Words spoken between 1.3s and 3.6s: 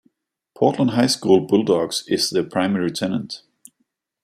Bulldogs is the primary tenant.